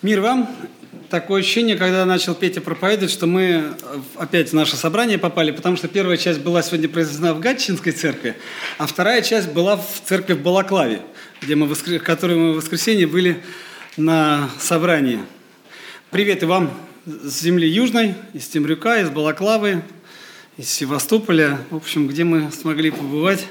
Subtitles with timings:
[0.00, 0.48] Мир вам.
[1.10, 3.74] Такое ощущение, когда начал Петя проповедовать, что мы
[4.14, 8.36] опять в наше собрание попали, потому что первая часть была сегодня произведена в Гатчинской церкви,
[8.76, 11.02] а вторая часть была в церкви в Балаклаве,
[11.42, 13.42] где мы, в которой мы в воскресенье были
[13.96, 15.18] на собрании.
[16.12, 16.70] Привет и вам
[17.04, 19.82] с земли Южной, из Темрюка, из Балаклавы,
[20.58, 23.44] из Севастополя, в общем, где мы смогли побывать.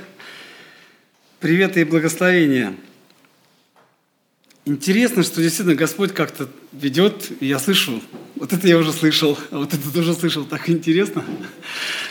[1.42, 2.74] Привет и благословения.
[4.68, 8.04] Интересно, что действительно Господь как-то ведет, и я слышу,
[8.36, 11.24] вот это я уже слышал, а вот это тоже слышал, так интересно.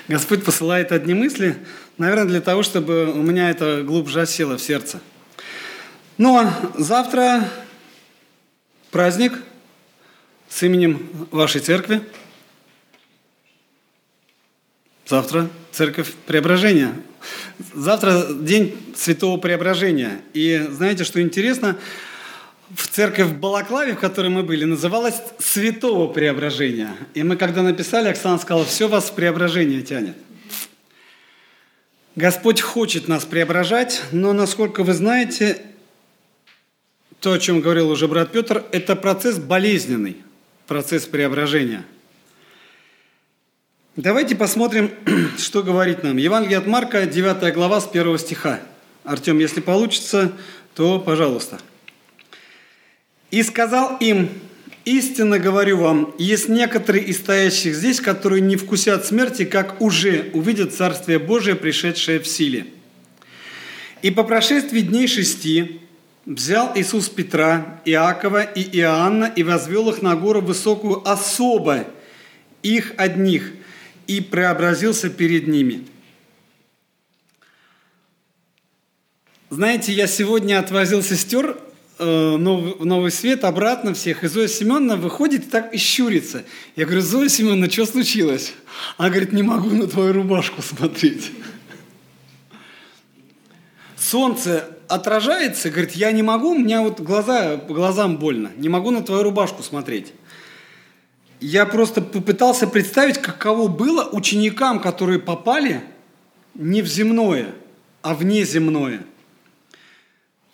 [0.08, 1.58] Господь посылает одни мысли,
[1.98, 5.02] наверное, для того, чтобы у меня это глубже осело в сердце.
[6.16, 7.46] Ну а завтра
[8.90, 9.34] праздник
[10.48, 12.00] с именем вашей церкви.
[15.06, 16.94] Завтра церковь Преображения.
[17.74, 20.22] Завтра день Святого Преображения.
[20.32, 21.76] И знаете, что интересно?
[22.74, 26.96] В церковь в Балаклаве, в которой мы были, называлась Святого Преображения.
[27.14, 30.16] И мы, когда написали, Оксана сказала, все вас в преображение тянет.
[32.16, 35.60] Господь хочет нас преображать, но, насколько вы знаете,
[37.20, 40.16] то, о чем говорил уже брат Петр, это процесс болезненный,
[40.66, 41.84] процесс преображения.
[43.96, 44.90] Давайте посмотрим,
[45.38, 46.16] что говорит нам.
[46.16, 48.60] Евангелие от Марка, 9 глава, с 1 стиха.
[49.04, 50.32] Артем, если получится,
[50.74, 51.60] то пожалуйста.
[53.30, 54.28] И сказал им,
[54.84, 60.74] истинно говорю вам, есть некоторые из стоящих здесь, которые не вкусят смерти, как уже увидят
[60.74, 62.66] Царствие Божие, пришедшее в силе.
[64.02, 65.80] И по прошествии дней шести
[66.24, 71.86] взял Иисус Петра, Иакова и Иоанна и возвел их на гору высокую особо,
[72.62, 73.52] их одних,
[74.06, 75.84] и преобразился перед ними.
[79.50, 81.58] Знаете, я сегодня отвозил сестер
[81.98, 84.22] Э, новый, новый свет, обратно всех.
[84.22, 86.44] И Зоя Семеновна выходит и так и щурится.
[86.74, 88.52] Я говорю, Зоя Семеновна, что случилось?
[88.98, 91.32] Она говорит, не могу на твою рубашку смотреть.
[93.96, 99.02] Солнце отражается, говорит, я не могу, у меня вот глаза, глазам больно, не могу на
[99.02, 100.12] твою рубашку смотреть.
[101.40, 105.82] Я просто попытался представить, каково было ученикам, которые попали
[106.54, 107.54] не в земное,
[108.02, 109.02] а в неземное–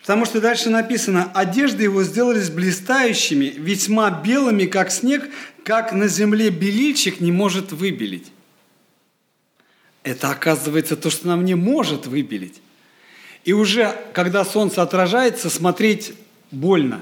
[0.03, 5.31] Потому что дальше написано, одежды его сделались блистающими, весьма белыми, как снег,
[5.65, 8.33] как на земле белильщик не может выбелить.
[10.03, 12.61] Это оказывается то, что нам не может выбелить.
[13.45, 16.15] И уже, когда солнце отражается, смотреть
[16.51, 17.01] больно.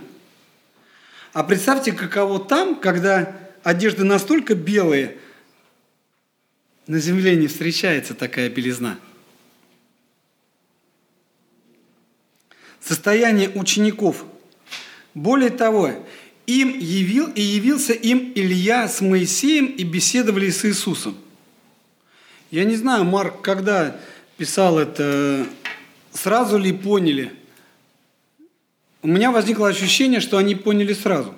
[1.32, 5.16] А представьте, каково там, когда одежды настолько белые,
[6.86, 8.98] на земле не встречается такая белизна–
[12.80, 14.24] состояние учеников.
[15.14, 15.92] Более того,
[16.46, 21.16] им явил и явился им Илья с Моисеем и беседовали с Иисусом.
[22.50, 23.96] Я не знаю, Марк, когда
[24.36, 25.46] писал это,
[26.12, 27.32] сразу ли поняли.
[29.02, 31.34] У меня возникло ощущение, что они поняли сразу,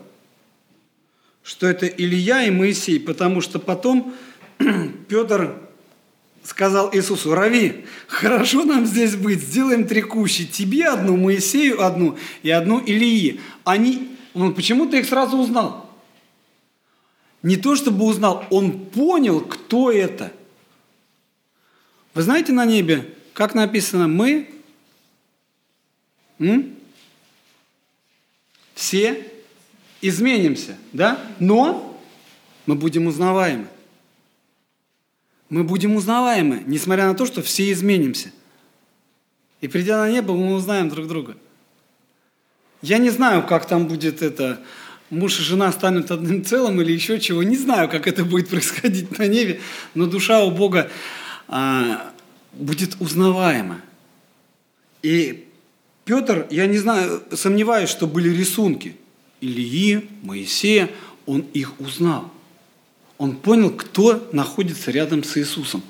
[1.42, 4.14] что это Илья и Моисей, потому что потом
[5.08, 5.58] Петр
[6.44, 12.50] сказал Иисусу, Рави, хорошо нам здесь быть, сделаем три кущи, тебе одну, Моисею одну и
[12.50, 13.41] одну Илии.
[13.64, 15.88] Они, он почему-то их сразу узнал.
[17.42, 20.32] Не то чтобы узнал, он понял, кто это.
[22.14, 24.48] Вы знаете на небе, как написано, мы
[26.38, 26.76] м?
[28.75, 29.26] все
[30.00, 31.19] изменимся, да?
[31.38, 32.00] Но
[32.66, 33.69] мы будем узнаваемы
[35.52, 38.32] мы будем узнаваемы, несмотря на то, что все изменимся.
[39.60, 41.36] И придя на небо, мы узнаем друг друга.
[42.80, 44.62] Я не знаю, как там будет это,
[45.10, 47.42] муж и жена станут одним целым или еще чего.
[47.42, 49.60] Не знаю, как это будет происходить на небе,
[49.94, 50.90] но душа у Бога
[51.48, 52.10] а,
[52.54, 53.82] будет узнаваема.
[55.02, 55.48] И
[56.06, 58.96] Петр, я не знаю, сомневаюсь, что были рисунки
[59.42, 60.88] Ильи, Моисея,
[61.26, 62.32] он их узнал.
[63.19, 65.82] Он понял, кто находится рядом с Иисусом.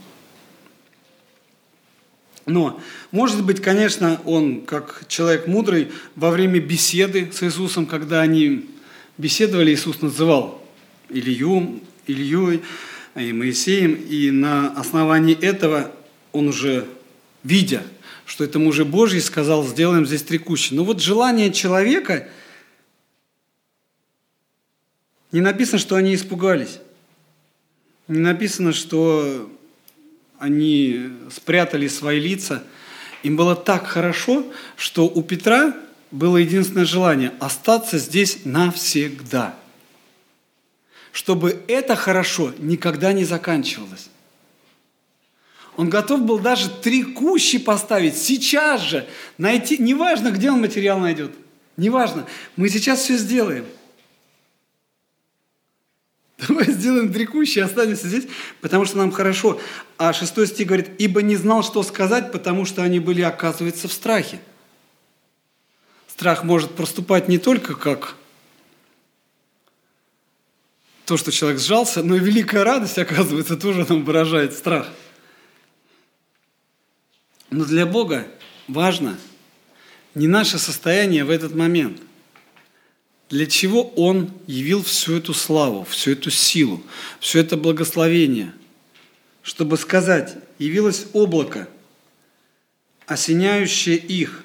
[2.45, 2.81] Но,
[3.13, 8.69] может быть, конечно, он, как человек мудрый, во время беседы с Иисусом, когда они
[9.17, 10.63] беседовали, Иисус называл
[11.09, 12.63] Илью, Илью
[13.15, 15.93] и Моисеем, и на основании этого
[16.33, 16.87] он уже,
[17.45, 17.85] видя,
[18.27, 20.75] что это мужи Божьи, сказал, сделаем здесь три кущи.
[20.75, 22.29] Но вот желание человека,
[25.31, 26.79] не написано, что они испугались
[28.19, 29.51] написано, что
[30.39, 32.65] они спрятали свои лица.
[33.23, 34.45] Им было так хорошо,
[34.77, 35.75] что у Петра
[36.11, 39.55] было единственное желание– остаться здесь навсегда.
[41.13, 44.09] Чтобы это хорошо никогда не заканчивалось.
[45.77, 49.07] Он готов был даже три кущи поставить сейчас же,
[49.39, 51.33] найти, неважно, где он материал найдет,
[51.77, 52.27] неважно,
[52.57, 53.65] мы сейчас все сделаем.
[56.49, 57.27] Давай сделаем три
[57.61, 58.27] останемся здесь,
[58.61, 59.61] потому что нам хорошо.
[59.99, 63.93] А шестой стих говорит, ибо не знал, что сказать, потому что они были, оказывается, в
[63.93, 64.41] страхе.
[66.09, 68.17] Страх может проступать не только как
[71.07, 74.89] то, что человек сжался, но и великая радость, оказывается, тоже нам выражает страх–
[77.53, 78.27] но для Бога
[78.67, 79.19] важно
[80.15, 82.01] не наше состояние в этот момент.
[83.33, 86.83] Для чего Он явил всю эту славу, всю эту силу,
[87.19, 88.53] все это благословение?
[89.43, 91.67] Чтобы сказать, явилось облако,
[93.07, 94.45] осеняющее их,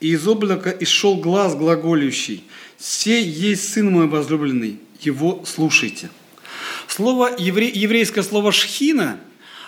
[0.00, 2.42] и из облака исшел глаз глаголющий,
[2.76, 6.10] «Сей есть Сын мой возлюбленный, его слушайте».
[6.88, 9.20] Слово, еврейское слово «шхина»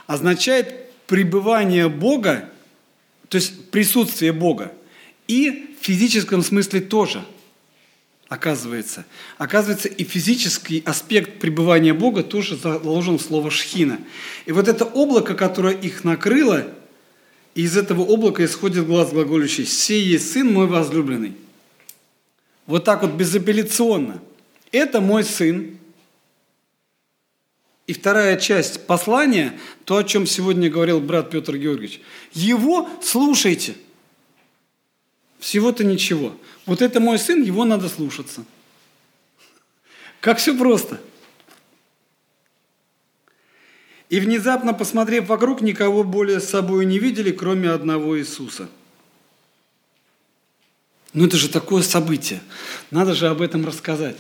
[0.09, 2.51] означает пребывание Бога
[3.29, 4.73] то есть присутствие Бога.
[5.29, 7.25] И в физическом смысле тоже,
[8.31, 9.05] оказывается.
[9.39, 13.99] Оказывается, и физический аспект пребывания Бога тоже заложен в слово «шхина».
[14.47, 16.67] И вот это облако, которое их накрыло,
[17.57, 21.35] и из этого облака исходит глаз глаголющий «Сей есть Сын мой возлюбленный».
[22.67, 24.23] Вот так вот безапелляционно.
[24.71, 25.77] Это мой сын,
[27.89, 32.01] и вторая часть послания, то, о чем сегодня говорил брат Петр Георгиевич,
[32.33, 33.75] его слушайте.
[35.41, 36.37] Всего-то ничего.
[36.67, 38.45] Вот это мой сын, его надо слушаться.
[40.21, 41.01] Как все просто.
[44.11, 48.69] И внезапно, посмотрев вокруг, никого более с собой не видели, кроме одного Иисуса.
[51.15, 52.41] Ну это же такое событие.
[52.91, 54.17] Надо же об этом рассказать.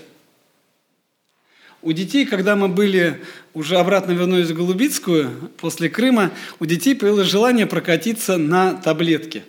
[1.82, 3.22] У детей, когда мы были,
[3.52, 6.30] уже обратно вернулись в Голубицкую, после Крыма,
[6.60, 9.44] у детей появилось желание прокатиться на таблетке.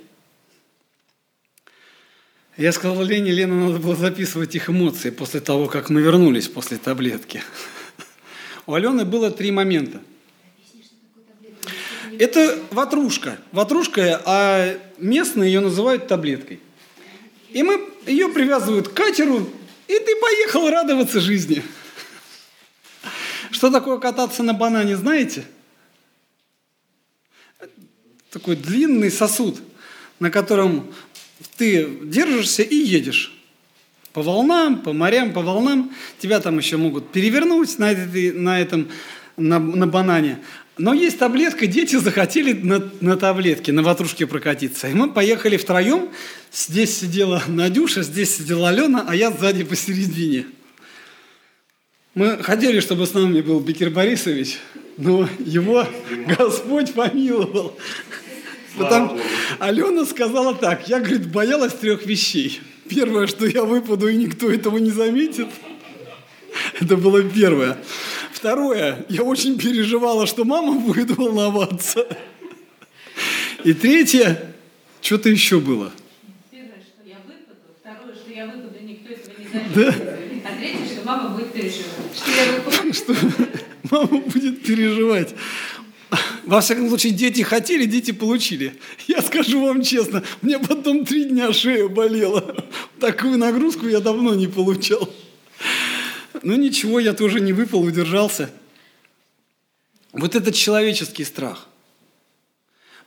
[2.58, 6.78] Я сказал Лене, Лена, надо было записывать их эмоции после того, как мы вернулись после
[6.78, 7.42] таблетки.
[8.66, 10.02] У Алены было три момента.
[12.20, 13.40] Это ватрушка.
[13.54, 16.60] Ватрушка, а местные ее называют таблеткой.
[17.52, 19.50] И мы ее привязывают к катеру,
[19.88, 21.64] и ты поехал радоваться жизни.
[23.50, 25.46] Что такое кататься на банане, знаете?
[28.30, 29.62] Такой длинный сосуд,
[30.20, 30.94] на котором
[31.58, 33.34] ты держишься и едешь.
[34.14, 35.92] По волнам, по морям, по волнам.
[36.20, 38.90] Тебя там еще могут перевернуть на, этой, на этом,
[39.38, 40.40] на, на банане.
[40.78, 44.88] Но есть таблетка, дети захотели на, на таблетке, на ватрушке прокатиться.
[44.88, 46.10] И мы поехали втроем.
[46.52, 50.46] Здесь сидела Надюша, здесь сидела Алена, а я сзади посередине.
[52.14, 54.58] Мы хотели, чтобы с нами был Бекир Борисович,
[54.98, 55.88] но его
[56.38, 57.78] Господь помиловал.
[58.78, 59.20] Потому
[59.60, 62.62] Алена сказала так, я, говорит, боялась трех вещей.
[62.88, 65.48] Первое, что я выпаду, и никто этого не заметит.
[66.80, 67.78] Это было первое.
[68.34, 72.08] Второе, я очень переживала, что мама будет волноваться.
[73.64, 74.54] И третье,
[75.02, 75.92] что-то еще было.
[76.50, 77.60] Первое, что я выпаду.
[77.80, 79.76] Второе, что я выпаду, никто этого не заметит.
[79.76, 80.50] Да.
[80.50, 82.96] А третье, что мама будет переживать.
[82.96, 83.16] Что
[83.92, 85.36] мама будет переживать.
[86.46, 88.80] Во всяком случае, дети хотели, дети получили.
[89.08, 92.66] Я скажу вам честно, мне потом три дня шея болела.
[93.00, 95.14] Такую нагрузку я давно не получал.
[96.42, 98.50] Но ничего, я тоже не выпал, удержался.
[100.14, 101.68] Вот этот человеческий страх.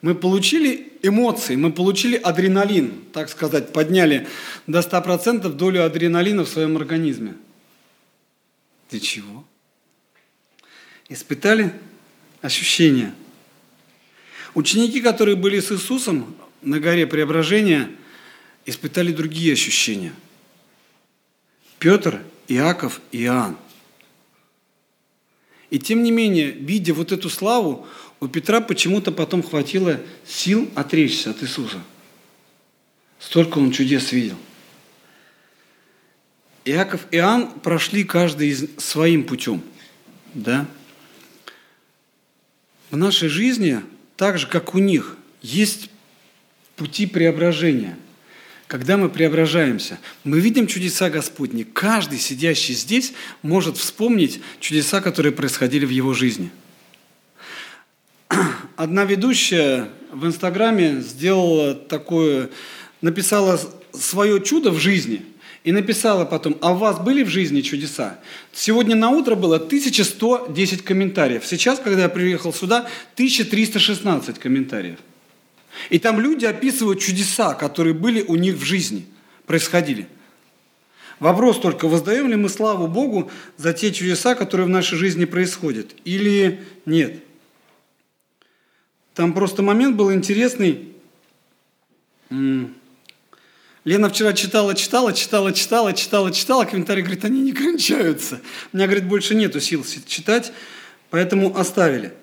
[0.01, 4.29] Мы получили эмоции, мы получили адреналин, так сказать, подняли
[4.67, 7.35] до 100% долю адреналина в своем организме.
[8.91, 9.45] Для чего?
[11.09, 11.73] Испытали
[12.43, 13.15] ощущения.
[14.55, 17.91] Ученики, которые были с Иисусом на горе Преображения,
[18.67, 20.13] испытали другие ощущения.
[21.79, 23.57] Петр, Иаков и Иоанн.
[25.71, 27.87] И тем не менее, видя вот эту славу,
[28.21, 31.83] у Петра почему-то потом хватило сил отречься от Иисуса.
[33.19, 34.37] Столько он чудес видел–
[36.65, 39.63] Иаков и Иоанн прошли каждый своим путем.
[40.33, 40.67] Да?
[42.91, 43.83] В нашей жизни,
[44.17, 45.91] так же, как у них, есть
[46.77, 47.97] пути преображения.
[48.67, 51.65] Когда мы преображаемся, мы видим чудеса Господни.
[51.65, 56.51] Каждый, сидящий здесь, может вспомнить чудеса, которые происходили в его жизни.
[58.77, 62.51] Одна ведущая в Инстаграме сделала такое,
[63.05, 63.61] написала
[63.93, 65.27] свое чудо в жизни
[65.63, 68.19] и написала потом, а у вас были в жизни чудеса?
[68.51, 71.45] Сегодня на утро было 1110 комментариев.
[71.45, 74.99] Сейчас, когда я приехал сюда, 1316 комментариев.
[75.91, 79.05] И там люди описывают чудеса, которые были у них в жизни,
[79.45, 80.09] происходили.
[81.21, 85.95] Вопрос только, воздаем ли мы славу Богу за те чудеса, которые в нашей жизни происходят,
[86.07, 87.23] или нет?
[89.13, 90.95] Там просто момент был интересный.
[93.85, 98.41] Лена вчера читала, читала, читала, читала, читала, читала, комментарии, говорит, они не кончаются.
[98.73, 100.53] У меня, говорит, больше нету сил читать,
[101.11, 102.15] поэтому оставили.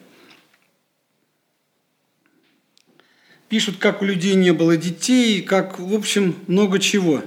[3.48, 7.24] Пишут, как у людей не было детей, как, в общем, много чего.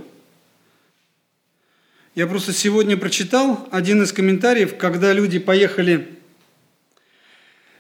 [2.16, 6.18] Я просто сегодня прочитал один из комментариев, когда люди поехали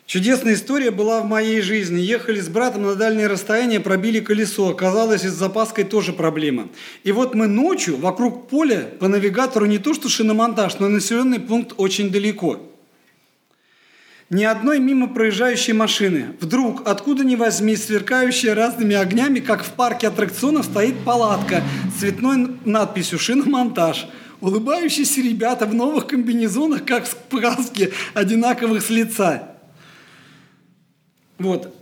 [0.06, 1.98] Чудесная история была в моей жизни.
[1.98, 4.68] Ехали с братом на дальнее расстояние, пробили колесо.
[4.68, 6.68] Оказалось, и с запаской тоже проблема.
[7.04, 11.72] И вот мы ночью вокруг поля по навигатору не то что шиномонтаж, но населенный пункт
[11.78, 12.60] очень далеко.
[14.28, 16.36] Ни одной мимо проезжающей машины.
[16.38, 21.62] Вдруг, откуда ни возьми, сверкающая разными огнями, как в парке аттракционов, стоит палатка
[21.94, 24.06] с цветной надписью «Шиномонтаж».
[24.40, 29.48] Улыбающиеся ребята в новых комбинезонах, как в сказке, одинаковых с лица–
[31.38, 31.74] вот.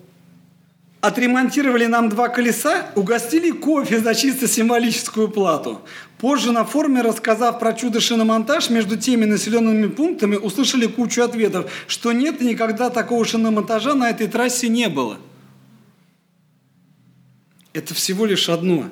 [1.00, 5.80] Отремонтировали нам два колеса, угостили кофе за чисто символическую плату.
[6.18, 12.12] Позже на форуме, рассказав про чудо шиномонтаж, между теми населенными пунктами услышали кучу ответов, что
[12.12, 15.18] нет и никогда такого шиномонтажа на этой трассе не было.
[17.73, 18.88] Это всего лишь одно.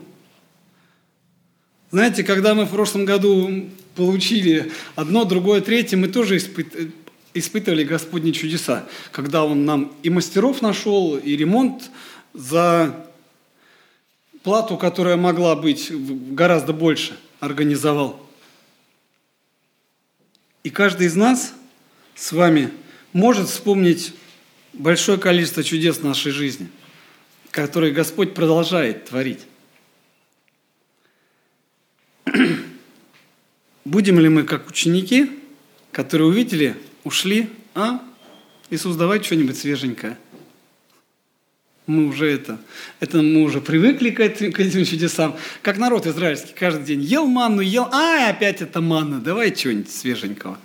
[1.93, 6.91] Знаете, когда мы в прошлом году получили одно, другое, третье, мы тоже испытали
[7.35, 11.91] испытывали Господни чудеса, когда Он нам и мастеров нашел, и ремонт
[12.33, 13.07] за
[14.43, 18.21] плату, которая могла быть гораздо больше, организовал.
[20.63, 21.55] И каждый из нас
[22.15, 22.71] с вами
[23.13, 24.13] может вспомнить
[24.73, 26.69] большое количество чудес нашей жизни,
[27.51, 29.41] которые Господь продолжает творить.
[33.85, 35.31] Будем ли мы как ученики,
[35.93, 38.01] которые увидели ушли, а,
[38.71, 40.17] Иисус, давай что-нибудь свеженькое.
[41.87, 42.61] Мы уже это,
[43.01, 45.37] это мы уже привыкли к этим, к этим чудесам.
[45.61, 50.59] Как народ израильский каждый день ел манну, ел, а, опять это манна, давай что-нибудь свеженького.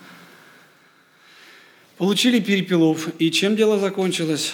[1.98, 4.54] Получили перепелов, и чем дело закончилось?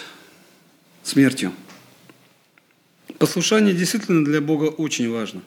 [1.02, 1.52] Смертью.
[3.18, 5.42] Послушание действительно для Бога очень важно.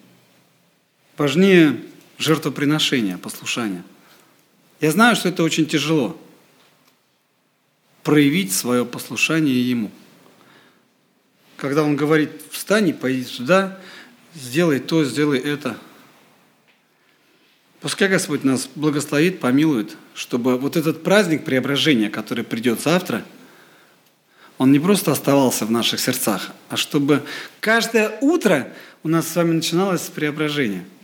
[1.18, 1.82] Важнее
[2.18, 3.84] жертвоприношения, послушания.
[4.82, 6.20] Я знаю, что это очень тяжело
[8.06, 9.92] проявить свое послушание Ему.
[11.58, 13.80] Когда Он говорит, встань и пойди сюда,
[14.36, 15.76] сделай то, сделай это.
[17.82, 23.26] Пускай Господь нас благословит, помилует, чтобы вот этот праздник преображения, который придет завтра,
[24.60, 27.24] он не просто оставался в наших сердцах, а чтобы
[27.60, 28.72] каждое утро
[29.04, 30.86] у нас с вами начиналось с преображения–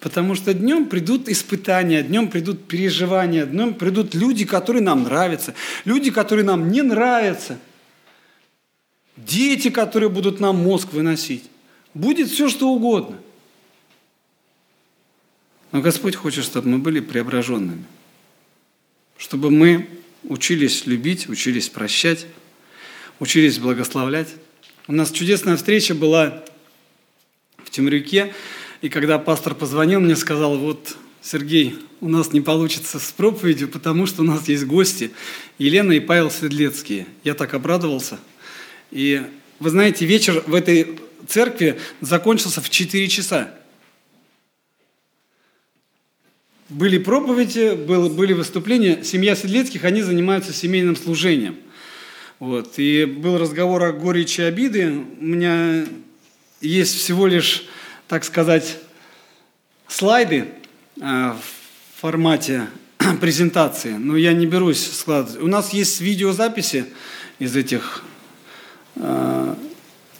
[0.00, 5.54] Потому что днем придут испытания, днем придут переживания, днем придут люди, которые нам нравятся,
[5.84, 7.58] люди, которые нам не нравятся,
[9.18, 11.44] дети, которые будут нам мозг выносить.
[11.92, 13.18] Будет все, что угодно.
[15.70, 17.84] Но Господь хочет, чтобы мы были преображенными,
[19.18, 19.88] чтобы мы
[20.24, 22.26] учились любить, учились прощать,
[23.18, 24.28] учились благословлять.
[24.86, 26.42] У нас чудесная встреча была
[27.58, 28.32] в Темрюке,
[28.82, 34.06] и когда пастор позвонил, мне сказал, вот, Сергей, у нас не получится с проповедью, потому
[34.06, 35.10] что у нас есть гости,
[35.58, 37.06] Елена и Павел Светлецкие.
[37.24, 38.18] Я так обрадовался.
[38.90, 39.22] И
[39.58, 43.54] вы знаете, вечер в этой церкви закончился в 4 часа.
[46.70, 49.04] Были проповеди, были выступления.
[49.04, 51.56] Семья Седлецких, они занимаются семейным служением.
[52.38, 52.78] Вот.
[52.78, 55.04] И был разговор о горечи обиды.
[55.20, 55.84] У меня
[56.60, 57.66] есть всего лишь
[58.10, 58.76] так сказать,
[59.86, 60.48] слайды
[61.00, 62.66] э, в формате
[63.20, 65.40] презентации, но я не берусь складывать.
[65.40, 66.86] У нас есть видеозаписи
[67.38, 68.02] из этих
[68.96, 69.54] э,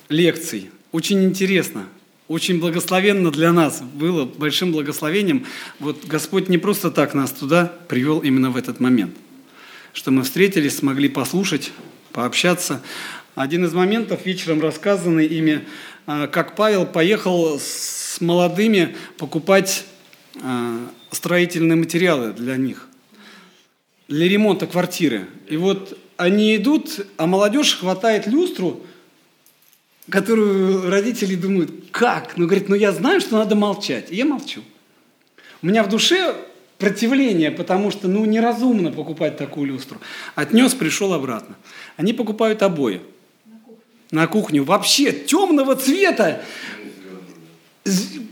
[0.09, 0.71] лекций.
[0.93, 1.85] Очень интересно,
[2.29, 5.45] очень благословенно для нас было, большим благословением.
[5.81, 9.17] Вот Господь не просто так нас туда привел именно в этот момент,
[9.95, 11.73] что мы встретились, смогли послушать,
[12.13, 12.83] пообщаться.
[13.35, 15.65] Один из моментов вечером рассказанный ими
[16.07, 19.85] а, как Павел поехал с молодыми покупать
[20.43, 20.79] а,
[21.13, 22.89] строительные материалы для них,
[24.09, 25.27] для ремонта квартиры.
[25.49, 28.83] И вот они идут, а молодежь хватает люстру,
[30.09, 32.37] которую родители думают, как?
[32.37, 34.11] Ну, говорит, ну я знаю, что надо молчать.
[34.11, 34.63] И я молчу.
[35.63, 36.35] У меня в душе
[36.79, 40.01] противление, потому что, ну, неразумно покупать такую люстру.
[40.35, 41.55] Отнес, пришел обратно.
[41.97, 43.01] Они покупают обои.
[44.11, 44.65] На кухню.
[44.65, 46.43] Вообще темного цвета.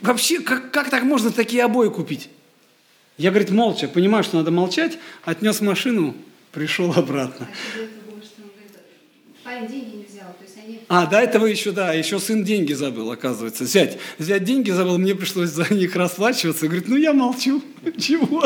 [0.03, 2.29] Вообще, как, как так можно такие обои купить?
[3.17, 6.15] Я, говорит, молча, понимаю, что надо молчать, отнес машину,
[6.53, 7.49] пришел обратно.
[10.89, 11.03] А.
[11.03, 13.65] А, до этого еще, да, еще сын деньги забыл, оказывается.
[13.65, 16.67] Взять, взять деньги забыл, мне пришлось за них расплачиваться.
[16.67, 17.63] Говорит, ну я молчу,
[17.99, 18.45] чего?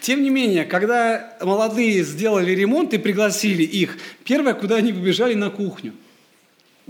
[0.00, 5.50] Тем не менее, когда молодые сделали ремонт и пригласили их, первое, куда они побежали, на
[5.50, 5.92] кухню.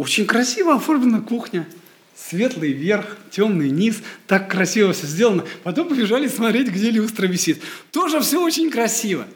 [0.00, 1.69] Очень красиво оформлена кухня.
[2.16, 5.45] Светлый верх, темный низ, так красиво все сделано.
[5.62, 7.61] Потом побежали смотреть, где люстра висит.
[7.92, 9.26] Тоже все очень красиво.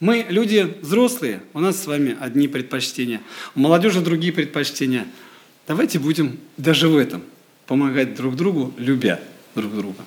[0.00, 3.20] Мы люди взрослые, у нас с вами одни предпочтения,
[3.54, 5.06] у молодежи другие предпочтения.
[5.68, 7.22] Давайте будем даже в этом
[7.66, 9.20] помогать друг другу, любя
[9.54, 10.02] друг друга.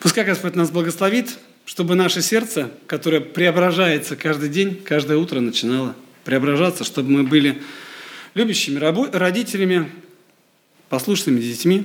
[0.00, 5.94] Пускай Господь нас благословит, чтобы наше сердце, которое преображается каждый день, каждое утро начинало
[6.24, 7.62] преображаться, чтобы мы были
[8.34, 9.90] любящими родителями,
[10.88, 11.84] послушными детьми,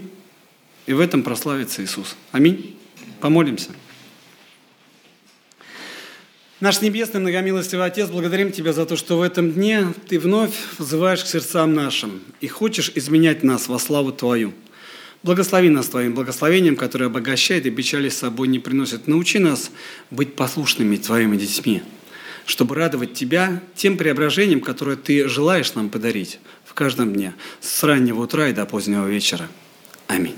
[0.86, 2.16] и в этом прославится Иисус.
[2.32, 2.78] Аминь.
[3.20, 3.72] Помолимся.
[6.60, 11.24] Наш Небесный Многомилостивый Отец, благодарим Тебя за то, что в этом дне Ты вновь взываешь
[11.24, 14.54] к сердцам нашим и хочешь изменять нас во славу Твою.
[15.24, 19.08] Благослови нас Твоим благословением, которое обогащает и печали с собой не приносит.
[19.08, 19.72] Научи нас
[20.10, 21.82] быть послушными Твоими детьми,
[22.46, 28.22] чтобы радовать Тебя тем преображением, которое Ты желаешь нам подарить в каждом дне, с раннего
[28.24, 29.48] утра и до позднего вечера.
[30.08, 30.36] Аминь.